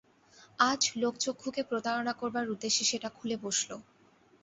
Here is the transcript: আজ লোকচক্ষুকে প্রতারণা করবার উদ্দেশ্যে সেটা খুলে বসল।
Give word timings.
আজ 0.61 0.81
লোকচক্ষুকে 0.95 1.61
প্রতারণা 1.69 2.13
করবার 2.13 2.45
উদ্দেশ্যে 2.53 2.83
সেটা 2.91 3.09
খুলে 3.17 3.35
বসল। 3.43 3.69